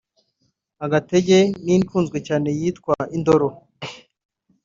‘Agatege’ 0.85 1.39
n’indi 1.63 1.85
ikunzwe 1.87 2.17
cyane 2.27 2.49
yitwa 2.59 2.93
‘Indoro’ 3.15 3.47